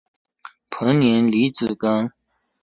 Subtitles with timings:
[0.71, 2.09] 彭宁离子阱。